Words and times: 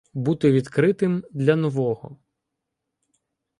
Бути 0.13 0.51
відкритим 0.51 1.23
для 1.33 1.55
нового 1.55 2.17